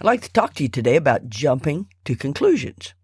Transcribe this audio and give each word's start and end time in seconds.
I'd 0.00 0.06
like 0.06 0.22
to 0.22 0.32
talk 0.32 0.54
to 0.54 0.62
you 0.62 0.68
today 0.68 0.94
about 0.94 1.28
jumping 1.28 1.88
to 2.04 2.14
conclusions. 2.14 2.94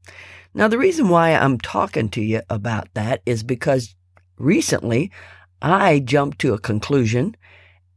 Now, 0.54 0.68
the 0.68 0.78
reason 0.78 1.08
why 1.08 1.30
I'm 1.30 1.58
talking 1.58 2.08
to 2.10 2.22
you 2.22 2.42
about 2.48 2.86
that 2.94 3.20
is 3.26 3.42
because 3.42 3.96
recently 4.38 5.10
I 5.60 5.98
jumped 5.98 6.38
to 6.40 6.54
a 6.54 6.58
conclusion, 6.58 7.36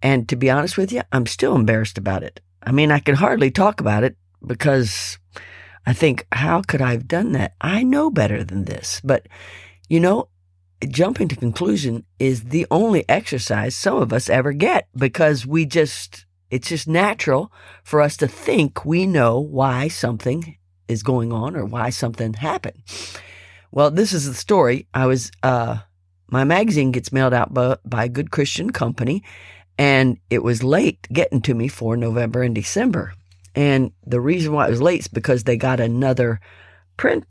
and 0.01 0.27
to 0.29 0.35
be 0.35 0.49
honest 0.49 0.77
with 0.77 0.91
you, 0.91 1.03
I'm 1.11 1.27
still 1.27 1.55
embarrassed 1.55 1.99
about 1.99 2.23
it. 2.23 2.41
I 2.63 2.71
mean, 2.71 2.91
I 2.91 2.97
can 2.97 3.13
hardly 3.15 3.51
talk 3.51 3.79
about 3.79 4.03
it 4.03 4.17
because 4.45 5.19
I 5.85 5.93
think, 5.93 6.25
how 6.31 6.63
could 6.63 6.81
I 6.81 6.91
have 6.91 7.07
done 7.07 7.33
that? 7.33 7.53
I 7.61 7.83
know 7.83 8.09
better 8.09 8.43
than 8.43 8.65
this. 8.65 8.99
But, 9.03 9.27
you 9.87 9.99
know, 9.99 10.29
jumping 10.89 11.27
to 11.27 11.35
conclusion 11.35 12.03
is 12.17 12.45
the 12.45 12.65
only 12.71 13.07
exercise 13.07 13.75
some 13.75 13.97
of 13.97 14.11
us 14.11 14.27
ever 14.27 14.53
get 14.53 14.87
because 14.95 15.45
we 15.45 15.67
just 15.67 16.25
it's 16.49 16.69
just 16.69 16.87
natural 16.87 17.51
for 17.83 18.01
us 18.01 18.17
to 18.17 18.27
think 18.27 18.85
we 18.85 19.05
know 19.05 19.39
why 19.39 19.87
something 19.87 20.57
is 20.87 21.03
going 21.03 21.33
on 21.33 21.55
or 21.55 21.65
why 21.65 21.89
something 21.89 22.33
happened. 22.33 22.81
Well, 23.71 23.91
this 23.91 24.13
is 24.13 24.25
the 24.25 24.33
story. 24.33 24.87
I 24.93 25.05
was, 25.05 25.31
uh, 25.43 25.79
my 26.27 26.43
magazine 26.43 26.91
gets 26.91 27.11
mailed 27.11 27.33
out 27.33 27.53
by, 27.53 27.77
by 27.85 28.05
a 28.05 28.09
good 28.09 28.31
Christian 28.31 28.71
company, 28.71 29.23
and 29.77 30.17
it 30.29 30.43
was 30.43 30.63
late 30.63 31.07
getting 31.11 31.41
to 31.41 31.53
me 31.53 31.67
for 31.67 31.97
November 31.97 32.43
and 32.43 32.55
December. 32.55 33.13
And 33.55 33.91
the 34.05 34.21
reason 34.21 34.53
why 34.53 34.67
it 34.67 34.71
was 34.71 34.81
late 34.81 35.01
is 35.01 35.07
because 35.07 35.43
they 35.43 35.57
got 35.57 35.79
another 35.79 36.39
print 36.95 37.25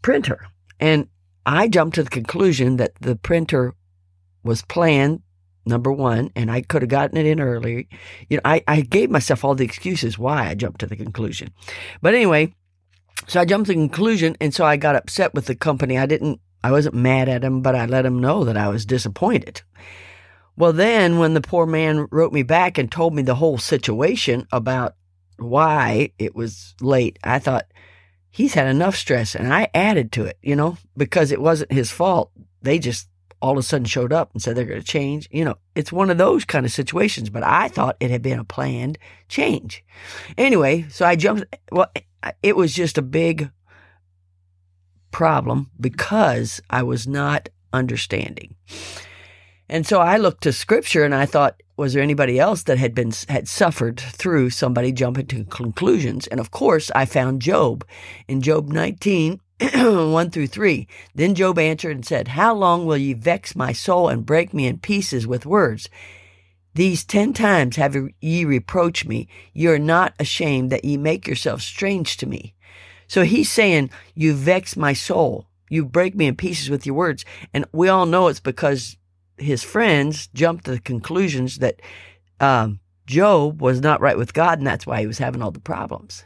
printer. 0.00 0.46
And 0.80 1.08
I 1.46 1.68
jumped 1.68 1.94
to 1.96 2.02
the 2.02 2.10
conclusion 2.10 2.76
that 2.76 2.94
the 3.00 3.16
printer 3.16 3.74
was 4.42 4.62
planned 4.62 5.22
number 5.64 5.92
one, 5.92 6.30
and 6.34 6.50
I 6.50 6.62
could 6.62 6.82
have 6.82 6.88
gotten 6.88 7.16
it 7.16 7.26
in 7.26 7.40
earlier. 7.40 7.84
You 8.28 8.36
know, 8.36 8.42
I, 8.44 8.62
I 8.66 8.80
gave 8.80 9.10
myself 9.10 9.44
all 9.44 9.54
the 9.54 9.64
excuses 9.64 10.18
why 10.18 10.48
I 10.48 10.54
jumped 10.54 10.80
to 10.80 10.86
the 10.86 10.96
conclusion. 10.96 11.52
But 12.00 12.14
anyway, 12.14 12.54
so 13.26 13.40
I 13.40 13.44
jumped 13.44 13.66
to 13.66 13.72
the 13.72 13.78
conclusion, 13.78 14.36
and 14.40 14.54
so 14.54 14.64
I 14.64 14.76
got 14.76 14.96
upset 14.96 15.34
with 15.34 15.46
the 15.46 15.54
company. 15.54 15.98
I 15.98 16.06
didn't, 16.06 16.40
I 16.64 16.70
wasn't 16.70 16.94
mad 16.94 17.28
at 17.28 17.42
them, 17.42 17.62
but 17.62 17.74
I 17.74 17.86
let 17.86 18.02
them 18.02 18.20
know 18.20 18.44
that 18.44 18.56
I 18.56 18.68
was 18.68 18.86
disappointed. 18.86 19.62
Well, 20.56 20.72
then 20.72 21.18
when 21.18 21.34
the 21.34 21.40
poor 21.40 21.66
man 21.66 22.06
wrote 22.10 22.32
me 22.32 22.42
back 22.42 22.78
and 22.78 22.90
told 22.90 23.14
me 23.14 23.22
the 23.22 23.36
whole 23.36 23.58
situation 23.58 24.46
about 24.52 24.94
why 25.38 26.12
it 26.18 26.34
was 26.34 26.74
late, 26.80 27.18
I 27.24 27.38
thought, 27.38 27.66
he's 28.30 28.54
had 28.54 28.66
enough 28.66 28.96
stress, 28.96 29.34
and 29.34 29.52
I 29.52 29.68
added 29.74 30.10
to 30.12 30.24
it, 30.24 30.38
you 30.42 30.56
know, 30.56 30.76
because 30.96 31.32
it 31.32 31.40
wasn't 31.40 31.72
his 31.72 31.90
fault. 31.90 32.32
They 32.62 32.78
just 32.78 33.08
all 33.42 33.52
of 33.52 33.58
a 33.58 33.62
sudden 33.62 33.84
showed 33.84 34.12
up 34.12 34.32
and 34.32 34.40
said 34.40 34.56
they're 34.56 34.64
going 34.64 34.80
to 34.80 34.86
change. 34.86 35.28
You 35.32 35.44
know, 35.44 35.56
it's 35.74 35.92
one 35.92 36.10
of 36.10 36.16
those 36.16 36.44
kind 36.44 36.64
of 36.64 36.72
situations, 36.72 37.28
but 37.28 37.42
I 37.42 37.68
thought 37.68 37.96
it 37.98 38.10
had 38.10 38.22
been 38.22 38.38
a 38.38 38.44
planned 38.44 38.98
change. 39.28 39.84
Anyway, 40.38 40.86
so 40.88 41.04
I 41.04 41.16
jumped. 41.16 41.44
Well, 41.72 41.90
it 42.42 42.56
was 42.56 42.72
just 42.72 42.96
a 42.96 43.02
big 43.02 43.50
problem 45.10 45.70
because 45.78 46.62
I 46.70 46.84
was 46.84 47.06
not 47.06 47.48
understanding. 47.72 48.54
And 49.68 49.86
so 49.86 50.00
I 50.00 50.18
looked 50.18 50.42
to 50.44 50.52
scripture 50.52 51.04
and 51.04 51.14
I 51.14 51.26
thought, 51.26 51.62
was 51.76 51.94
there 51.94 52.02
anybody 52.02 52.38
else 52.38 52.62
that 52.64 52.78
had 52.78 52.94
been 52.94 53.12
had 53.28 53.48
suffered 53.48 53.98
through 53.98 54.50
somebody 54.50 54.92
jumping 54.92 55.26
to 55.28 55.44
conclusions? 55.46 56.26
And 56.28 56.38
of 56.38 56.50
course, 56.50 56.90
I 56.94 57.06
found 57.06 57.42
Job 57.42 57.84
in 58.28 58.40
Job 58.40 58.68
19 58.68 59.40
1 60.12 60.30
through 60.30 60.46
3. 60.46 60.88
Then 61.14 61.34
Job 61.34 61.58
answered 61.58 61.96
and 61.96 62.06
said, 62.06 62.28
How 62.28 62.54
long 62.54 62.86
will 62.86 62.96
ye 62.96 63.12
vex 63.12 63.54
my 63.54 63.72
soul 63.72 64.08
and 64.08 64.26
break 64.26 64.52
me 64.52 64.66
in 64.66 64.78
pieces 64.78 65.26
with 65.26 65.46
words? 65.46 65.88
These 66.74 67.04
ten 67.04 67.32
times 67.32 67.76
have 67.76 67.96
ye 68.20 68.44
reproached 68.44 69.06
me. 69.06 69.28
Ye 69.52 69.66
are 69.66 69.78
not 69.78 70.14
ashamed 70.18 70.70
that 70.70 70.84
ye 70.84 70.96
make 70.96 71.26
yourselves 71.26 71.64
strange 71.64 72.16
to 72.18 72.26
me. 72.26 72.54
So 73.06 73.24
he's 73.24 73.50
saying, 73.50 73.90
You 74.14 74.34
vex 74.34 74.76
my 74.76 74.94
soul. 74.94 75.48
You 75.68 75.84
break 75.84 76.14
me 76.14 76.26
in 76.26 76.36
pieces 76.36 76.70
with 76.70 76.86
your 76.86 76.94
words. 76.94 77.24
And 77.52 77.66
we 77.72 77.88
all 77.88 78.06
know 78.06 78.28
it's 78.28 78.40
because 78.40 78.96
his 79.36 79.62
friends 79.62 80.28
jumped 80.28 80.64
to 80.64 80.72
the 80.72 80.80
conclusions 80.80 81.58
that 81.58 81.80
um, 82.40 82.80
Job 83.06 83.60
was 83.60 83.80
not 83.80 84.00
right 84.00 84.16
with 84.16 84.34
God, 84.34 84.58
and 84.58 84.66
that's 84.66 84.86
why 84.86 85.00
he 85.00 85.06
was 85.06 85.18
having 85.18 85.42
all 85.42 85.50
the 85.50 85.60
problems. 85.60 86.24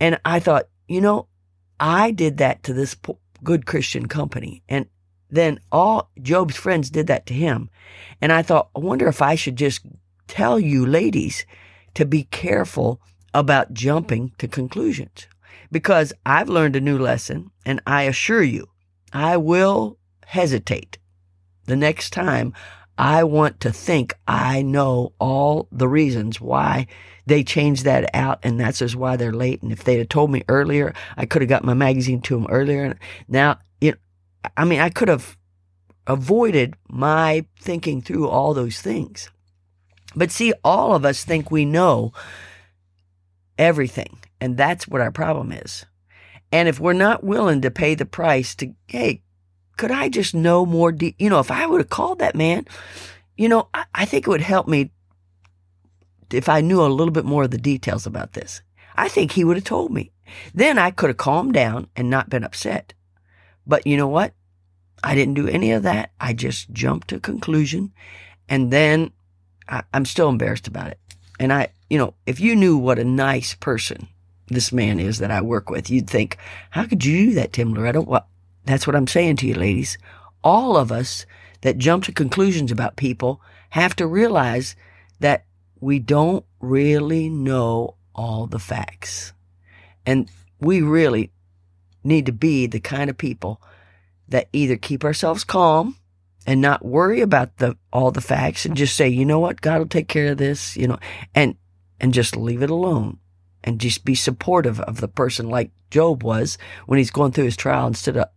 And 0.00 0.18
I 0.24 0.40
thought, 0.40 0.68
you 0.88 1.00
know, 1.00 1.28
I 1.78 2.10
did 2.10 2.38
that 2.38 2.62
to 2.64 2.72
this 2.72 2.96
good 3.42 3.66
Christian 3.66 4.06
company. 4.06 4.62
And 4.68 4.86
then 5.30 5.60
all 5.72 6.10
Job's 6.20 6.56
friends 6.56 6.90
did 6.90 7.06
that 7.08 7.26
to 7.26 7.34
him. 7.34 7.70
And 8.20 8.32
I 8.32 8.42
thought, 8.42 8.70
I 8.76 8.80
wonder 8.80 9.08
if 9.08 9.20
I 9.20 9.34
should 9.34 9.56
just 9.56 9.80
tell 10.28 10.58
you 10.58 10.86
ladies 10.86 11.44
to 11.94 12.04
be 12.04 12.24
careful 12.24 13.00
about 13.34 13.74
jumping 13.74 14.32
to 14.38 14.48
conclusions 14.48 15.26
because 15.70 16.12
I've 16.24 16.48
learned 16.48 16.76
a 16.76 16.80
new 16.80 16.98
lesson 16.98 17.50
and 17.64 17.80
I 17.86 18.02
assure 18.04 18.42
you, 18.42 18.68
I 19.12 19.36
will 19.36 19.98
hesitate 20.26 20.98
the 21.66 21.76
next 21.76 22.10
time 22.10 22.52
I 22.98 23.24
want 23.24 23.60
to 23.60 23.72
think 23.72 24.14
I 24.26 24.62
know 24.62 25.12
all 25.18 25.68
the 25.70 25.88
reasons 25.88 26.40
why 26.40 26.86
they 27.26 27.44
changed 27.44 27.84
that 27.84 28.08
out 28.14 28.38
and 28.42 28.58
that's 28.58 28.78
just 28.78 28.96
why 28.96 29.16
they're 29.16 29.32
late. 29.32 29.62
And 29.62 29.72
if 29.72 29.84
they'd 29.84 29.98
have 29.98 30.08
told 30.08 30.30
me 30.30 30.42
earlier, 30.48 30.94
I 31.16 31.26
could 31.26 31.42
have 31.42 31.48
got 31.48 31.64
my 31.64 31.74
magazine 31.74 32.22
to 32.22 32.34
them 32.34 32.46
earlier. 32.48 32.84
And 32.84 32.94
now, 33.28 33.58
you 33.80 33.92
know, 33.92 33.96
I 34.56 34.64
mean, 34.64 34.80
I 34.80 34.90
could 34.90 35.08
have 35.08 35.36
avoided 36.06 36.74
my 36.88 37.44
thinking 37.60 38.00
through 38.00 38.28
all 38.28 38.54
those 38.54 38.80
things. 38.80 39.30
But 40.14 40.30
see, 40.30 40.54
all 40.64 40.94
of 40.94 41.04
us 41.04 41.24
think 41.24 41.50
we 41.50 41.64
know 41.64 42.12
everything. 43.58 44.18
And 44.40 44.56
that's 44.56 44.88
what 44.88 45.00
our 45.00 45.10
problem 45.10 45.52
is. 45.52 45.84
And 46.52 46.68
if 46.68 46.78
we're 46.78 46.92
not 46.92 47.24
willing 47.24 47.62
to 47.62 47.70
pay 47.70 47.94
the 47.94 48.06
price 48.06 48.54
to, 48.56 48.72
hey, 48.86 49.22
could 49.76 49.90
I 49.90 50.08
just 50.08 50.34
know 50.34 50.64
more? 50.64 50.92
De- 50.92 51.14
you 51.18 51.30
know, 51.30 51.40
if 51.40 51.50
I 51.50 51.66
would 51.66 51.80
have 51.80 51.90
called 51.90 52.18
that 52.18 52.34
man, 52.34 52.66
you 53.36 53.48
know, 53.48 53.68
I, 53.74 53.84
I 53.94 54.04
think 54.04 54.26
it 54.26 54.30
would 54.30 54.40
help 54.40 54.66
me 54.68 54.90
if 56.32 56.48
I 56.48 56.60
knew 56.60 56.82
a 56.82 56.86
little 56.88 57.12
bit 57.12 57.24
more 57.24 57.44
of 57.44 57.50
the 57.50 57.58
details 57.58 58.06
about 58.06 58.32
this. 58.32 58.62
I 58.96 59.08
think 59.08 59.32
he 59.32 59.44
would 59.44 59.56
have 59.56 59.64
told 59.64 59.92
me. 59.92 60.12
Then 60.54 60.78
I 60.78 60.90
could 60.90 61.10
have 61.10 61.18
calmed 61.18 61.54
down 61.54 61.88
and 61.94 62.10
not 62.10 62.30
been 62.30 62.44
upset. 62.44 62.94
But 63.66 63.86
you 63.86 63.96
know 63.96 64.08
what? 64.08 64.32
I 65.04 65.14
didn't 65.14 65.34
do 65.34 65.48
any 65.48 65.72
of 65.72 65.82
that. 65.82 66.12
I 66.20 66.32
just 66.32 66.72
jumped 66.72 67.08
to 67.08 67.16
a 67.16 67.20
conclusion 67.20 67.92
and 68.48 68.72
then 68.72 69.12
I, 69.68 69.82
I'm 69.92 70.04
still 70.04 70.28
embarrassed 70.28 70.68
about 70.68 70.88
it. 70.88 70.98
And 71.38 71.52
I, 71.52 71.68
you 71.90 71.98
know, 71.98 72.14
if 72.26 72.40
you 72.40 72.56
knew 72.56 72.78
what 72.78 72.98
a 72.98 73.04
nice 73.04 73.54
person 73.54 74.08
this 74.48 74.72
man 74.72 74.98
is 74.98 75.18
that 75.18 75.30
I 75.30 75.42
work 75.42 75.68
with, 75.68 75.90
you'd 75.90 76.08
think, 76.08 76.38
how 76.70 76.86
could 76.86 77.04
you 77.04 77.26
do 77.26 77.34
that, 77.34 77.52
Tim 77.52 77.74
Loretta? 77.74 78.00
Well, 78.00 78.26
that's 78.66 78.86
what 78.86 78.96
I'm 78.96 79.06
saying 79.06 79.36
to 79.36 79.46
you, 79.46 79.54
ladies. 79.54 79.98
All 80.42 80.76
of 80.76 80.92
us 80.92 81.26
that 81.62 81.78
jump 81.78 82.04
to 82.04 82.12
conclusions 82.12 82.70
about 82.70 82.96
people 82.96 83.40
have 83.70 83.96
to 83.96 84.06
realize 84.06 84.76
that 85.20 85.44
we 85.80 85.98
don't 85.98 86.44
really 86.60 87.28
know 87.28 87.96
all 88.14 88.46
the 88.46 88.58
facts. 88.58 89.32
And 90.04 90.30
we 90.60 90.82
really 90.82 91.32
need 92.04 92.26
to 92.26 92.32
be 92.32 92.66
the 92.66 92.80
kind 92.80 93.10
of 93.10 93.18
people 93.18 93.60
that 94.28 94.48
either 94.52 94.76
keep 94.76 95.04
ourselves 95.04 95.44
calm 95.44 95.96
and 96.46 96.60
not 96.60 96.84
worry 96.84 97.20
about 97.20 97.56
the 97.58 97.76
all 97.92 98.10
the 98.10 98.20
facts 98.20 98.64
and 98.64 98.76
just 98.76 98.96
say, 98.96 99.08
you 99.08 99.24
know 99.24 99.40
what, 99.40 99.60
God 99.60 99.78
will 99.78 99.88
take 99.88 100.08
care 100.08 100.32
of 100.32 100.38
this, 100.38 100.76
you 100.76 100.86
know, 100.86 100.98
and 101.34 101.56
and 102.00 102.14
just 102.14 102.36
leave 102.36 102.62
it 102.62 102.70
alone 102.70 103.18
and 103.64 103.80
just 103.80 104.04
be 104.04 104.14
supportive 104.14 104.80
of 104.80 105.00
the 105.00 105.08
person 105.08 105.48
like 105.48 105.72
Job 105.90 106.22
was 106.22 106.56
when 106.86 106.98
he's 106.98 107.10
going 107.10 107.32
through 107.32 107.44
his 107.44 107.56
trial 107.56 107.86
instead 107.86 108.16
of 108.16 108.28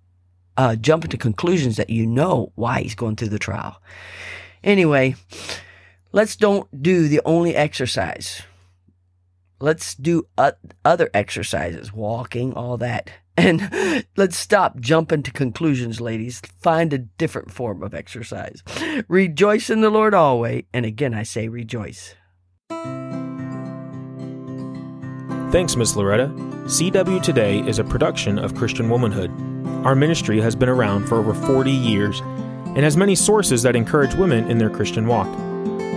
uh, 0.60 0.76
jumping 0.76 1.10
to 1.10 1.16
conclusions 1.16 1.78
that 1.78 1.90
you 1.90 2.06
know 2.06 2.52
why 2.56 2.82
he's 2.82 2.94
going 2.94 3.16
through 3.16 3.30
the 3.30 3.40
trial. 3.40 3.82
Anyway, 4.62 5.16
let's 6.12 6.36
don't 6.36 6.84
do 6.84 7.08
the 7.08 7.22
only 7.24 7.56
exercise. 7.56 8.42
Let's 9.62 9.96
do 9.96 10.28
other 10.84 11.10
exercises, 11.14 11.94
walking, 11.94 12.54
all 12.54 12.78
that. 12.78 13.10
And 13.40 14.06
let's 14.18 14.36
stop 14.36 14.82
jumping 14.82 15.24
to 15.24 15.32
conclusions, 15.32 16.02
ladies. 16.02 16.42
Find 16.62 16.92
a 16.92 16.98
different 16.98 17.54
form 17.54 17.82
of 17.84 17.94
exercise. 17.94 18.62
Rejoice 19.08 19.70
in 19.70 19.80
the 19.80 19.90
Lord 19.90 20.14
always. 20.14 20.66
And 20.74 20.86
again, 20.86 21.14
I 21.14 21.24
say 21.24 21.48
rejoice. 21.48 22.16
Thanks, 25.54 25.78
Miss 25.78 25.96
Loretta. 25.96 26.28
CW 26.66 27.24
Today 27.24 27.60
is 27.60 27.80
a 27.80 27.86
production 27.86 28.38
of 28.38 28.56
Christian 28.56 28.90
Womanhood. 28.90 29.32
Our 29.86 29.96
ministry 29.96 30.42
has 30.42 30.56
been 30.56 30.70
around 30.70 31.08
for 31.08 31.18
over 31.18 31.34
40 31.34 31.72
years 31.72 32.20
and 32.20 32.80
has 32.80 32.98
many 32.98 33.16
sources 33.16 33.64
that 33.64 33.76
encourage 33.76 34.14
women 34.16 34.50
in 34.50 34.58
their 34.58 34.70
Christian 34.70 35.08
walk. 35.08 35.28